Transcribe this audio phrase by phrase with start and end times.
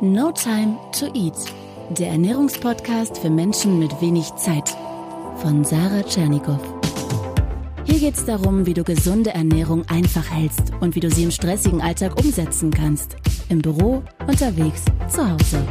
[0.00, 1.34] No Time to Eat,
[1.90, 4.76] der Ernährungspodcast für Menschen mit wenig Zeit
[5.38, 6.60] von Sarah Tschernikow.
[7.84, 11.32] Hier geht es darum, wie du gesunde Ernährung einfach hältst und wie du sie im
[11.32, 13.16] stressigen Alltag umsetzen kannst.
[13.48, 15.66] Im Büro, unterwegs, zu Hause.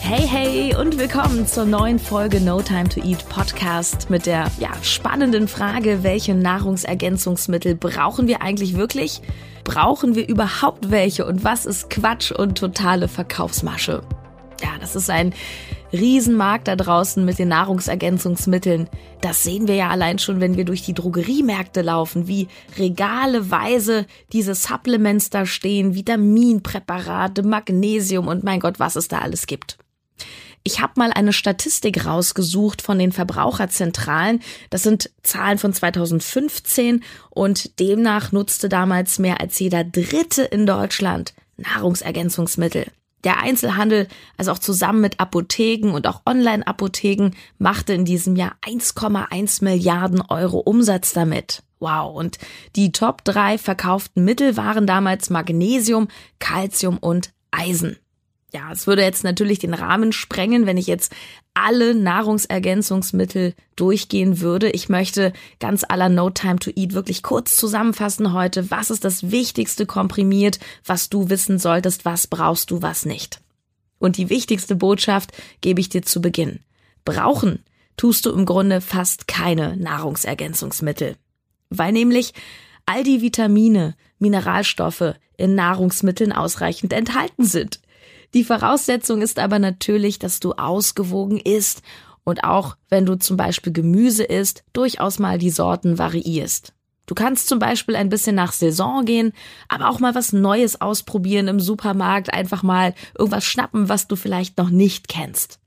[0.00, 4.70] Hey, hey und willkommen zur neuen Folge No Time to Eat Podcast mit der ja,
[4.82, 9.22] spannenden Frage, welche Nahrungsergänzungsmittel brauchen wir eigentlich wirklich?
[9.64, 14.02] Brauchen wir überhaupt welche und was ist Quatsch und totale Verkaufsmasche?
[14.62, 15.34] Ja, das ist ein
[15.92, 18.88] Riesenmarkt da draußen mit den Nahrungsergänzungsmitteln.
[19.20, 22.48] Das sehen wir ja allein schon, wenn wir durch die Drogeriemärkte laufen, wie
[22.78, 29.78] regaleweise diese Supplements da stehen, Vitaminpräparate, Magnesium und mein Gott, was es da alles gibt.
[30.66, 34.40] Ich habe mal eine Statistik rausgesucht von den Verbraucherzentralen.
[34.70, 41.34] Das sind Zahlen von 2015 und demnach nutzte damals mehr als jeder Dritte in Deutschland
[41.58, 42.86] Nahrungsergänzungsmittel.
[43.24, 49.62] Der Einzelhandel, also auch zusammen mit Apotheken und auch Online-Apotheken, machte in diesem Jahr 1,1
[49.62, 51.62] Milliarden Euro Umsatz damit.
[51.78, 52.16] Wow.
[52.16, 52.38] Und
[52.74, 57.98] die Top drei verkauften Mittel waren damals Magnesium, Calcium und Eisen
[58.54, 61.12] ja, es würde jetzt natürlich den Rahmen sprengen, wenn ich jetzt
[61.54, 64.70] alle Nahrungsergänzungsmittel durchgehen würde.
[64.70, 68.70] Ich möchte ganz aller No Time to Eat wirklich kurz zusammenfassen heute.
[68.70, 73.40] Was ist das Wichtigste komprimiert, was du wissen solltest, was brauchst du, was nicht?
[73.98, 76.60] Und die wichtigste Botschaft gebe ich dir zu Beginn.
[77.04, 77.64] Brauchen
[77.96, 81.16] tust du im Grunde fast keine Nahrungsergänzungsmittel.
[81.70, 82.34] Weil nämlich
[82.86, 87.80] all die Vitamine, Mineralstoffe in Nahrungsmitteln ausreichend enthalten sind.
[88.34, 91.82] Die Voraussetzung ist aber natürlich, dass du ausgewogen isst
[92.24, 96.74] und auch wenn du zum Beispiel Gemüse isst, durchaus mal die Sorten variierst.
[97.06, 99.32] Du kannst zum Beispiel ein bisschen nach Saison gehen,
[99.68, 104.58] aber auch mal was Neues ausprobieren im Supermarkt, einfach mal irgendwas schnappen, was du vielleicht
[104.58, 105.60] noch nicht kennst.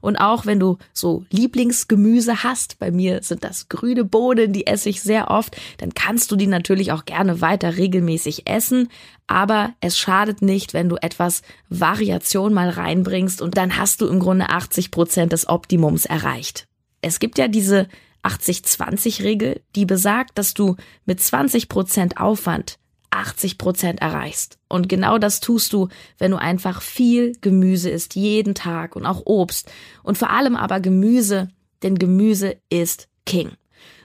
[0.00, 4.88] Und auch wenn du so Lieblingsgemüse hast, bei mir sind das grüne Bohnen, die esse
[4.88, 8.88] ich sehr oft, dann kannst du die natürlich auch gerne weiter regelmäßig essen.
[9.26, 14.20] Aber es schadet nicht, wenn du etwas Variation mal reinbringst und dann hast du im
[14.20, 16.66] Grunde 80 Prozent des Optimums erreicht.
[17.02, 17.88] Es gibt ja diese
[18.22, 22.78] 80-20-Regel, die besagt, dass du mit 20 Prozent Aufwand
[23.16, 24.58] 80 Prozent erreichst.
[24.68, 25.88] Und genau das tust du,
[26.18, 29.70] wenn du einfach viel Gemüse isst, jeden Tag und auch Obst.
[30.02, 31.48] Und vor allem aber Gemüse,
[31.82, 33.52] denn Gemüse ist King.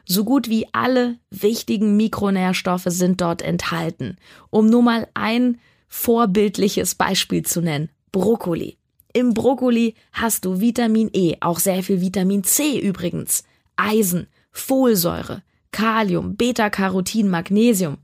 [0.05, 4.17] So gut wie alle wichtigen Mikronährstoffe sind dort enthalten.
[4.49, 7.89] Um nur mal ein vorbildliches Beispiel zu nennen.
[8.11, 8.77] Brokkoli.
[9.13, 13.43] Im Brokkoli hast du Vitamin E, auch sehr viel Vitamin C übrigens,
[13.75, 17.97] Eisen, Folsäure, Kalium, Beta-Carotin, Magnesium.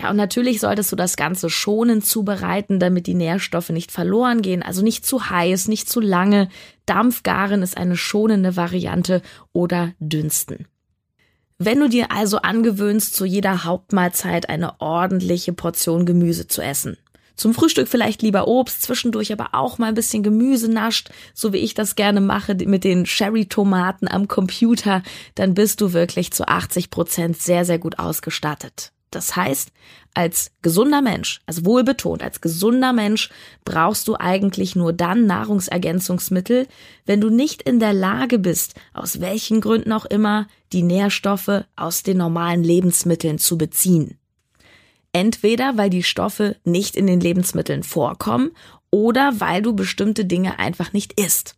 [0.00, 4.62] Ja, und natürlich solltest du das Ganze schonend zubereiten, damit die Nährstoffe nicht verloren gehen.
[4.62, 6.48] Also nicht zu heiß, nicht zu lange.
[6.86, 9.22] Dampfgaren ist eine schonende Variante
[9.52, 10.68] oder dünsten.
[11.58, 16.96] Wenn du dir also angewöhnst, zu jeder Hauptmahlzeit eine ordentliche Portion Gemüse zu essen,
[17.34, 21.58] zum Frühstück vielleicht lieber Obst, zwischendurch aber auch mal ein bisschen Gemüse nascht, so wie
[21.58, 25.02] ich das gerne mache mit den Cherry-Tomaten am Computer,
[25.34, 28.92] dann bist du wirklich zu 80 Prozent sehr, sehr gut ausgestattet.
[29.10, 29.72] Das heißt,
[30.14, 33.30] als gesunder Mensch, also wohlbetont, als gesunder Mensch
[33.64, 36.66] brauchst du eigentlich nur dann Nahrungsergänzungsmittel,
[37.06, 42.02] wenn du nicht in der Lage bist, aus welchen Gründen auch immer, die Nährstoffe aus
[42.02, 44.18] den normalen Lebensmitteln zu beziehen.
[45.12, 48.50] Entweder weil die Stoffe nicht in den Lebensmitteln vorkommen
[48.90, 51.56] oder weil du bestimmte Dinge einfach nicht isst.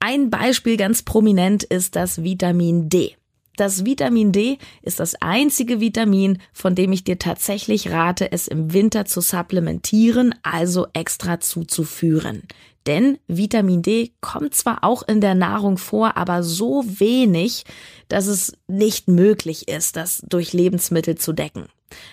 [0.00, 3.16] Ein Beispiel ganz prominent ist das Vitamin D.
[3.56, 8.72] Das Vitamin D ist das einzige Vitamin, von dem ich dir tatsächlich rate, es im
[8.72, 12.42] Winter zu supplementieren, also extra zuzuführen.
[12.86, 17.64] Denn Vitamin D kommt zwar auch in der Nahrung vor, aber so wenig,
[18.08, 21.66] dass es nicht möglich ist, das durch Lebensmittel zu decken.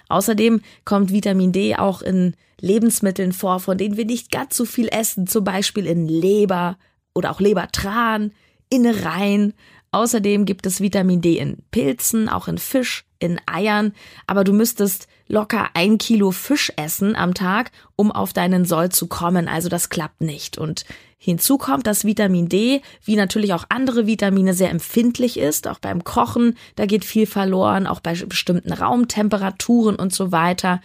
[0.10, 4.90] Außerdem kommt Vitamin D auch in Lebensmitteln vor, von denen wir nicht ganz so viel
[4.90, 6.78] essen, zum Beispiel in Leber
[7.16, 8.32] oder auch Lebertran,
[8.70, 9.54] Innereien,
[9.92, 13.94] Außerdem gibt es Vitamin D in Pilzen, auch in Fisch, in Eiern,
[14.28, 19.08] aber du müsstest locker ein Kilo Fisch essen am Tag, um auf deinen Soll zu
[19.08, 19.48] kommen.
[19.48, 20.58] Also das klappt nicht.
[20.58, 20.86] Und
[21.18, 25.68] hinzu kommt, dass Vitamin D, wie natürlich auch andere Vitamine, sehr empfindlich ist.
[25.68, 30.82] Auch beim Kochen, da geht viel verloren, auch bei bestimmten Raumtemperaturen und so weiter.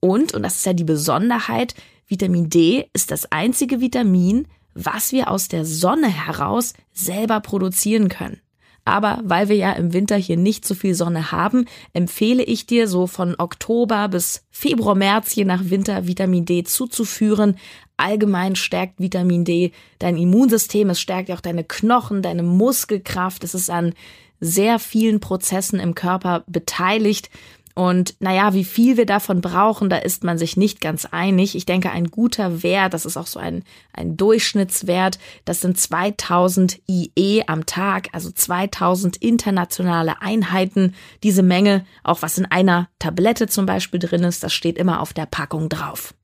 [0.00, 1.74] Und, und das ist ja die Besonderheit,
[2.06, 8.40] Vitamin D ist das einzige Vitamin, was wir aus der Sonne heraus selber produzieren können.
[8.84, 12.88] Aber weil wir ja im Winter hier nicht so viel Sonne haben, empfehle ich dir
[12.88, 17.56] so von Oktober bis Februar, März, je nach Winter, Vitamin D zuzuführen.
[17.96, 23.44] Allgemein stärkt Vitamin D dein Immunsystem, es stärkt auch deine Knochen, deine Muskelkraft.
[23.44, 23.92] Es ist an
[24.40, 27.30] sehr vielen Prozessen im Körper beteiligt.
[27.74, 31.54] Und naja, wie viel wir davon brauchen, da ist man sich nicht ganz einig.
[31.54, 33.62] Ich denke, ein guter Wert, das ist auch so ein,
[33.92, 40.94] ein Durchschnittswert, das sind 2000 IE am Tag, also 2000 internationale Einheiten.
[41.22, 45.12] Diese Menge, auch was in einer Tablette zum Beispiel drin ist, das steht immer auf
[45.12, 46.14] der Packung drauf.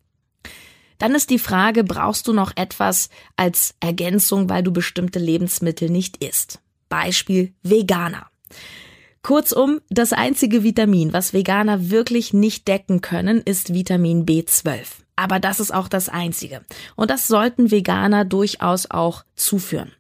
[0.99, 6.25] Dann ist die Frage, brauchst du noch etwas als Ergänzung, weil du bestimmte Lebensmittel nicht
[6.25, 6.61] isst?
[6.89, 8.31] Beispiel Veganer.
[9.27, 14.85] Kurzum, das einzige Vitamin, was Veganer wirklich nicht decken können, ist Vitamin B12.
[15.17, 16.61] Aber das ist auch das einzige.
[16.95, 19.91] Und das sollten Veganer durchaus auch zuführen.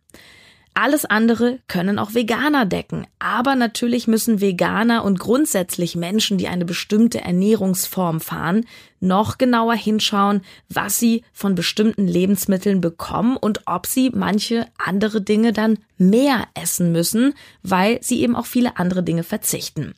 [0.79, 3.07] Alles andere können auch Veganer decken.
[3.19, 8.67] Aber natürlich müssen Veganer und grundsätzlich Menschen, die eine bestimmte Ernährungsform fahren,
[9.01, 15.55] noch genauer hinschauen, was sie von bestimmten Lebensmitteln bekommen und ob sie manche andere Dinge
[15.55, 17.33] dann mehr essen müssen,
[17.63, 19.95] weil sie eben auch viele andere Dinge verzichten.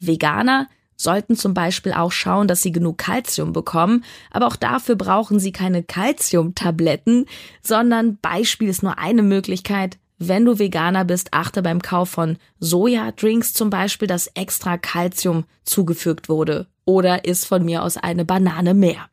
[0.00, 5.38] Veganer sollten zum Beispiel auch schauen, dass sie genug Kalzium bekommen, aber auch dafür brauchen
[5.38, 7.26] sie keine Kalziumtabletten,
[7.60, 13.52] sondern Beispiel ist nur eine Möglichkeit, wenn du Veganer bist, achte beim Kauf von Sojadrinks
[13.52, 19.08] zum Beispiel, dass extra Kalzium zugefügt wurde oder ist von mir aus eine Banane mehr.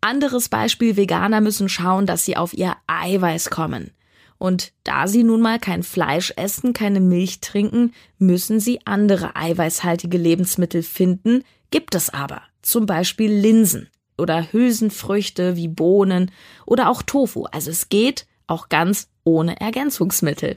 [0.00, 3.90] Anderes Beispiel, Veganer müssen schauen, dass sie auf ihr Eiweiß kommen.
[4.38, 10.18] Und da sie nun mal kein Fleisch essen, keine Milch trinken, müssen sie andere eiweißhaltige
[10.18, 12.42] Lebensmittel finden, gibt es aber.
[12.60, 13.88] Zum Beispiel Linsen
[14.18, 16.30] oder Hülsenfrüchte wie Bohnen
[16.66, 17.44] oder auch Tofu.
[17.44, 20.56] Also es geht auch ganz ohne Ergänzungsmittel.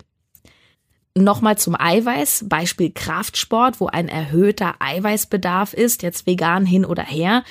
[1.16, 7.44] Nochmal zum Eiweiß, Beispiel Kraftsport, wo ein erhöhter Eiweißbedarf ist, jetzt vegan hin oder her.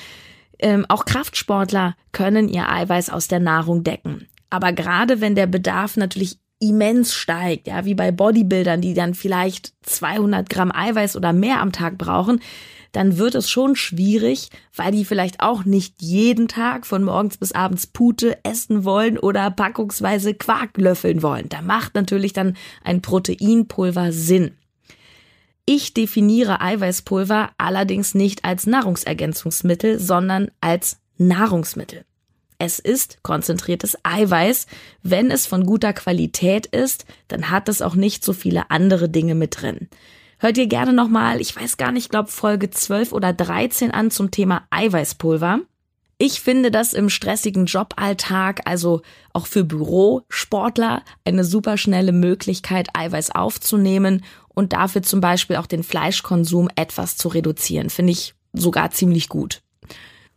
[0.58, 4.28] Ähm, auch Kraftsportler können ihr Eiweiß aus der Nahrung decken.
[4.48, 9.72] Aber gerade wenn der Bedarf natürlich immens steigt, ja, wie bei Bodybuildern, die dann vielleicht
[9.82, 12.40] 200 Gramm Eiweiß oder mehr am Tag brauchen,
[12.92, 17.52] dann wird es schon schwierig, weil die vielleicht auch nicht jeden Tag von morgens bis
[17.52, 21.48] abends Pute essen wollen oder packungsweise Quark löffeln wollen.
[21.48, 24.52] Da macht natürlich dann ein Proteinpulver Sinn.
[25.66, 32.06] Ich definiere Eiweißpulver allerdings nicht als Nahrungsergänzungsmittel, sondern als Nahrungsmittel.
[32.58, 34.66] Es ist konzentriertes Eiweiß.
[35.02, 39.34] Wenn es von guter Qualität ist, dann hat es auch nicht so viele andere Dinge
[39.34, 39.88] mit drin.
[40.40, 44.10] Hört ihr gerne nochmal, ich weiß gar nicht, ich glaube Folge 12 oder 13 an
[44.10, 45.60] zum Thema Eiweißpulver.
[46.20, 49.02] Ich finde das im stressigen Joballtag, also
[49.32, 55.84] auch für Bürosportler, eine super schnelle Möglichkeit, Eiweiß aufzunehmen und dafür zum Beispiel auch den
[55.84, 57.90] Fleischkonsum etwas zu reduzieren.
[57.90, 59.62] Finde ich sogar ziemlich gut.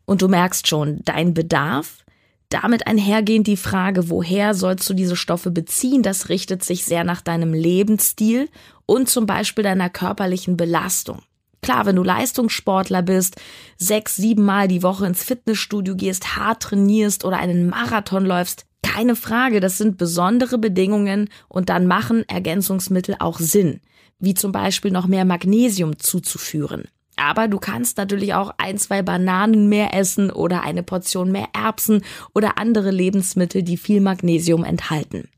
[0.06, 2.06] Und du merkst schon, dein Bedarf,
[2.50, 7.22] damit einhergehend die Frage, woher sollst du diese Stoffe beziehen, das richtet sich sehr nach
[7.22, 8.50] deinem Lebensstil
[8.92, 11.22] und zum Beispiel deiner körperlichen Belastung.
[11.62, 13.38] Klar, wenn du Leistungssportler bist,
[13.78, 19.16] sechs, sieben Mal die Woche ins Fitnessstudio gehst, hart trainierst oder einen Marathon läufst, keine
[19.16, 23.80] Frage, das sind besondere Bedingungen und dann machen Ergänzungsmittel auch Sinn,
[24.20, 26.84] wie zum Beispiel noch mehr Magnesium zuzuführen.
[27.16, 32.04] Aber du kannst natürlich auch ein, zwei Bananen mehr essen oder eine Portion mehr Erbsen
[32.34, 35.30] oder andere Lebensmittel, die viel Magnesium enthalten.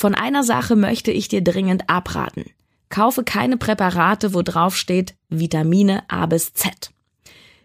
[0.00, 2.46] Von einer Sache möchte ich dir dringend abraten.
[2.88, 6.90] Kaufe keine Präparate, wo drauf steht Vitamine A bis Z.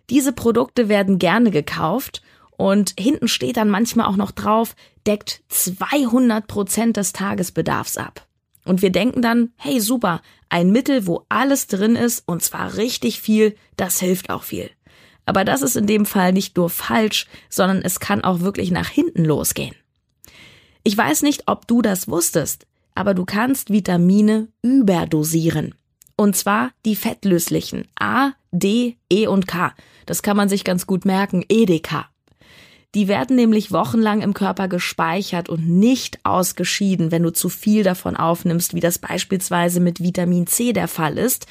[0.09, 2.21] Diese Produkte werden gerne gekauft
[2.57, 4.75] und hinten steht dann manchmal auch noch drauf,
[5.07, 8.27] deckt 200 Prozent des Tagesbedarfs ab.
[8.65, 13.21] Und wir denken dann, hey super, ein Mittel, wo alles drin ist und zwar richtig
[13.21, 14.69] viel, das hilft auch viel.
[15.25, 18.89] Aber das ist in dem Fall nicht nur falsch, sondern es kann auch wirklich nach
[18.89, 19.75] hinten losgehen.
[20.87, 25.73] Ich weiß nicht, ob du das wusstest, aber du kannst Vitamine überdosieren.
[26.15, 29.73] Und zwar die fettlöslichen A, D, E und K.
[30.05, 32.05] Das kann man sich ganz gut merken, EDK.
[32.93, 38.15] Die werden nämlich wochenlang im Körper gespeichert und nicht ausgeschieden, wenn du zu viel davon
[38.15, 41.47] aufnimmst, wie das beispielsweise mit Vitamin C der Fall ist.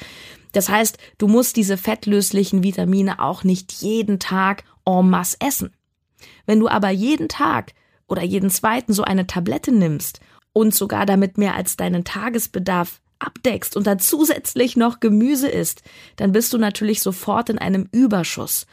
[0.53, 5.73] Das heißt, du musst diese fettlöslichen Vitamine auch nicht jeden Tag en masse essen.
[6.45, 7.73] Wenn du aber jeden Tag
[8.07, 10.19] oder jeden zweiten so eine Tablette nimmst
[10.53, 15.83] und sogar damit mehr als deinen Tagesbedarf abdeckst und dann zusätzlich noch Gemüse isst,
[16.15, 18.65] dann bist du natürlich sofort in einem Überschuss.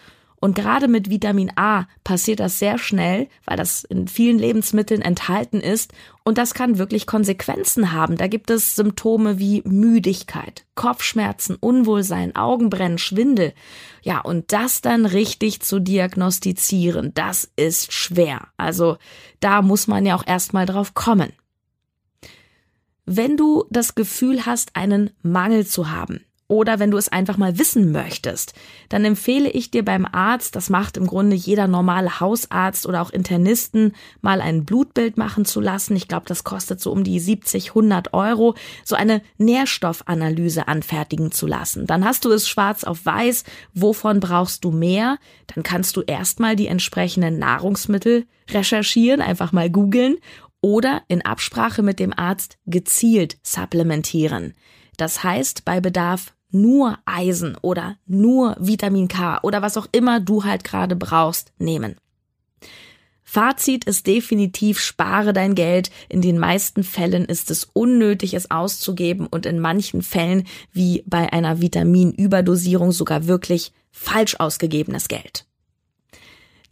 [0.43, 5.61] Und gerade mit Vitamin A passiert das sehr schnell, weil das in vielen Lebensmitteln enthalten
[5.61, 5.93] ist.
[6.25, 8.17] Und das kann wirklich Konsequenzen haben.
[8.17, 13.55] Da gibt es Symptome wie Müdigkeit, Kopfschmerzen, Unwohlsein, Augenbrennen, Schwindel.
[14.03, 18.49] Ja, und das dann richtig zu diagnostizieren, das ist schwer.
[18.57, 18.97] Also
[19.39, 21.33] da muss man ja auch erstmal drauf kommen.
[23.07, 27.59] Wenn du das Gefühl hast, einen Mangel zu haben, oder wenn du es einfach mal
[27.59, 28.53] wissen möchtest,
[28.91, 33.09] dann empfehle ich dir beim Arzt, das macht im Grunde jeder normale Hausarzt oder auch
[33.09, 35.97] Internisten, mal ein Blutbild machen zu lassen.
[35.97, 38.55] Ich glaube, das kostet so um die 70, 100 Euro,
[38.85, 41.87] so eine Nährstoffanalyse anfertigen zu lassen.
[41.87, 45.17] Dann hast du es schwarz auf weiß, wovon brauchst du mehr.
[45.55, 50.19] Dann kannst du erstmal die entsprechenden Nahrungsmittel recherchieren, einfach mal googeln
[50.61, 54.53] oder in Absprache mit dem Arzt gezielt supplementieren.
[54.97, 60.45] Das heißt, bei Bedarf nur Eisen oder nur Vitamin K oder was auch immer du
[60.45, 61.97] halt gerade brauchst, nehmen.
[63.33, 65.91] Fazit ist definitiv, spare dein Geld.
[66.11, 71.33] In den meisten Fällen ist es unnötig, es auszugeben und in manchen Fällen, wie bei
[71.33, 75.47] einer Vitaminüberdosierung, sogar wirklich falsch ausgegebenes Geld.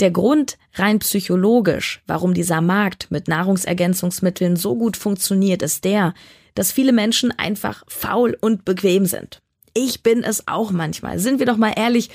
[0.01, 6.13] Der Grund rein psychologisch, warum dieser Markt mit Nahrungsergänzungsmitteln so gut funktioniert, ist der,
[6.55, 9.41] dass viele Menschen einfach faul und bequem sind.
[9.75, 11.19] Ich bin es auch manchmal.
[11.19, 12.11] Sind wir doch mal ehrlich,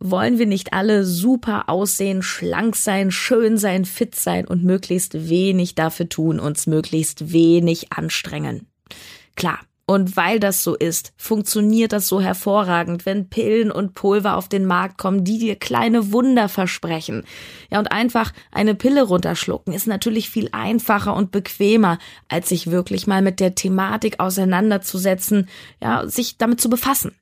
[0.00, 5.74] wollen wir nicht alle super aussehen, schlank sein, schön sein, fit sein und möglichst wenig
[5.74, 8.66] dafür tun, uns möglichst wenig anstrengen?
[9.34, 14.46] Klar, und weil das so ist, funktioniert das so hervorragend, wenn Pillen und Pulver auf
[14.46, 17.24] den Markt kommen, die dir kleine Wunder versprechen.
[17.70, 23.06] Ja, und einfach eine Pille runterschlucken ist natürlich viel einfacher und bequemer, als sich wirklich
[23.06, 25.48] mal mit der Thematik auseinanderzusetzen,
[25.80, 27.14] ja, sich damit zu befassen.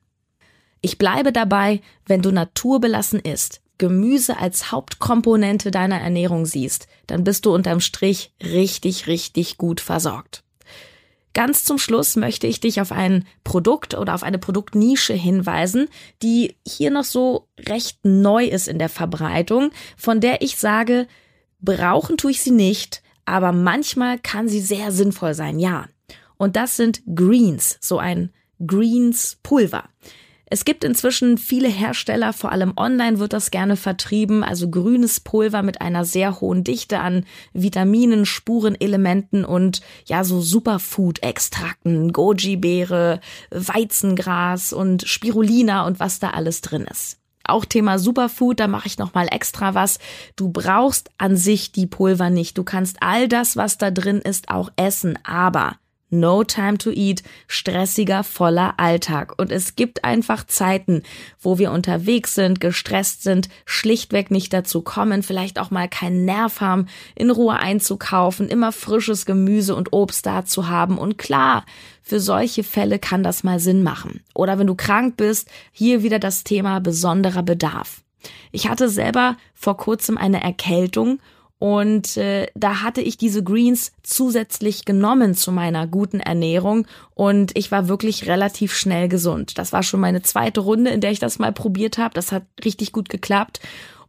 [0.81, 7.45] Ich bleibe dabei, wenn du naturbelassen isst, Gemüse als Hauptkomponente deiner Ernährung siehst, dann bist
[7.45, 10.43] du unterm Strich richtig, richtig gut versorgt.
[11.37, 15.87] Ganz zum Schluss möchte ich dich auf ein Produkt oder auf eine Produktnische hinweisen,
[16.23, 21.05] die hier noch so recht neu ist in der Verbreitung, von der ich sage,
[21.59, 25.85] brauchen tue ich sie nicht, aber manchmal kann sie sehr sinnvoll sein, ja.
[26.37, 28.33] Und das sind Greens, so ein
[28.65, 29.89] Greens Pulver.
[30.49, 35.61] Es gibt inzwischen viele Hersteller, vor allem online wird das gerne vertrieben, also grünes Pulver
[35.61, 43.19] mit einer sehr hohen Dichte an Vitaminen, Spurenelementen und ja, so Superfood-Extrakten, Goji-Beere,
[43.51, 47.17] Weizengras und Spirulina und was da alles drin ist.
[47.43, 49.99] Auch Thema Superfood, da mache ich noch mal extra was.
[50.37, 52.57] Du brauchst an sich die Pulver nicht.
[52.57, 55.77] Du kannst all das, was da drin ist, auch essen, aber
[56.09, 59.33] No time to eat, stressiger, voller Alltag.
[59.37, 61.03] Und es gibt einfach Zeiten,
[61.39, 66.61] wo wir unterwegs sind, gestresst sind, schlichtweg nicht dazu kommen, vielleicht auch mal keinen Nerv
[66.61, 70.97] haben, in Ruhe einzukaufen, immer frisches Gemüse und Obst da zu haben.
[70.97, 71.65] Und klar,
[72.01, 74.21] für solche Fälle kann das mal Sinn machen.
[74.33, 78.01] Oder wenn du krank bist, hier wieder das Thema besonderer Bedarf.
[78.51, 81.19] Ich hatte selber vor kurzem eine Erkältung
[81.59, 86.85] und äh, da hatte ich diese Greens zusätzlich genommen zu meiner guten Ernährung
[87.15, 89.57] und ich war wirklich relativ schnell gesund.
[89.57, 92.13] Das war schon meine zweite Runde, in der ich das mal probiert habe.
[92.13, 93.59] Das hat richtig gut geklappt.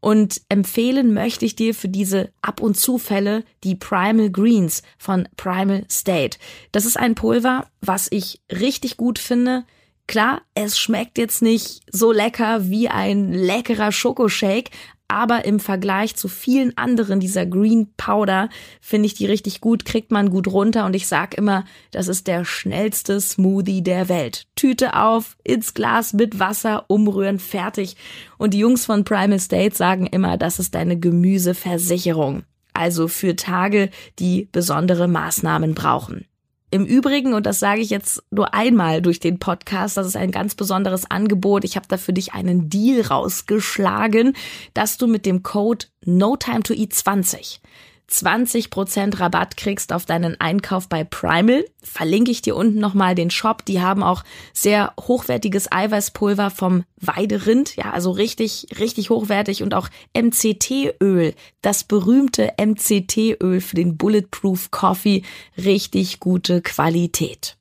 [0.00, 5.84] Und empfehlen möchte ich dir für diese Ab- und Zufälle die Primal Greens von Primal
[5.90, 6.38] State.
[6.70, 9.64] Das ist ein Pulver, was ich richtig gut finde.
[10.06, 14.70] Klar, es schmeckt jetzt nicht so lecker wie ein leckerer Schokoshake,
[15.08, 18.50] aber im Vergleich zu vielen anderen dieser Green Powder
[18.80, 22.26] finde ich die richtig gut, kriegt man gut runter und ich sag immer, das ist
[22.26, 24.46] der schnellste Smoothie der Welt.
[24.54, 27.96] Tüte auf, ins Glas mit Wasser, umrühren, fertig.
[28.36, 32.44] Und die Jungs von Primal State sagen immer, das ist deine Gemüseversicherung.
[32.74, 36.27] Also für Tage, die besondere Maßnahmen brauchen.
[36.70, 40.30] Im Übrigen, und das sage ich jetzt nur einmal durch den Podcast, das ist ein
[40.30, 41.64] ganz besonderes Angebot.
[41.64, 44.34] Ich habe da für dich einen Deal rausgeschlagen,
[44.74, 46.92] dass du mit dem Code No Time to Eat
[48.08, 51.64] 20 20% Rabatt kriegst auf deinen Einkauf bei Primal.
[51.82, 53.64] Verlinke ich dir unten nochmal den Shop.
[53.66, 54.24] Die haben auch
[54.54, 57.76] sehr hochwertiges Eiweißpulver vom Weiderind.
[57.76, 61.34] Ja, also richtig, richtig hochwertig und auch MCT-Öl.
[61.60, 65.22] Das berühmte MCT-Öl für den Bulletproof Coffee.
[65.56, 67.56] Richtig gute Qualität.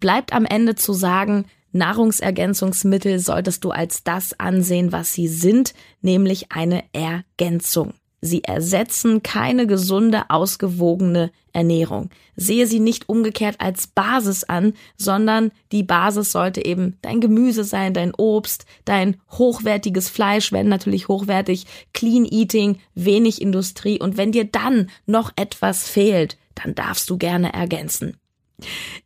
[0.00, 6.52] Bleibt am Ende zu sagen, Nahrungsergänzungsmittel solltest du als das ansehen, was sie sind, nämlich
[6.52, 7.94] eine Ergänzung.
[8.26, 12.08] Sie ersetzen keine gesunde, ausgewogene Ernährung.
[12.36, 17.92] Sehe sie nicht umgekehrt als Basis an, sondern die Basis sollte eben dein Gemüse sein,
[17.92, 24.46] dein Obst, dein hochwertiges Fleisch, wenn natürlich hochwertig, Clean Eating, wenig Industrie und wenn dir
[24.46, 28.16] dann noch etwas fehlt, dann darfst du gerne ergänzen.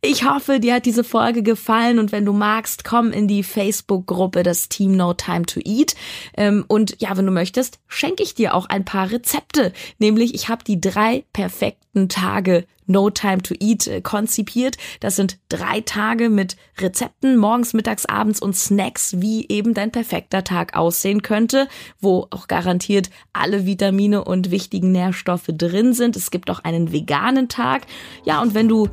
[0.01, 4.43] Ich hoffe, dir hat diese Folge gefallen und wenn du magst, komm in die Facebook-Gruppe
[4.43, 5.95] das Team No Time to Eat.
[6.37, 9.73] Ähm, und ja, wenn du möchtest, schenke ich dir auch ein paar Rezepte.
[9.97, 14.77] Nämlich, ich habe die drei perfekten Tage No Time to Eat äh, konzipiert.
[14.99, 20.43] Das sind drei Tage mit Rezepten, morgens, mittags, abends und Snacks, wie eben dein perfekter
[20.43, 21.67] Tag aussehen könnte,
[22.01, 26.15] wo auch garantiert alle Vitamine und wichtigen Nährstoffe drin sind.
[26.15, 27.83] Es gibt auch einen veganen Tag.
[28.25, 28.89] Ja, und wenn du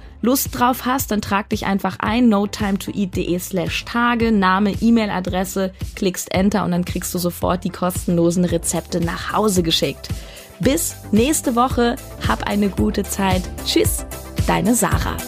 [0.56, 6.64] Lust drauf hast, dann trag dich einfach ein, notimetoeat.de slash Tage, Name, E-Mail-Adresse, klickst Enter
[6.64, 10.08] und dann kriegst du sofort die kostenlosen Rezepte nach Hause geschickt.
[10.60, 11.96] Bis nächste Woche.
[12.26, 13.42] Hab eine gute Zeit.
[13.66, 14.06] Tschüss,
[14.46, 15.18] deine Sarah.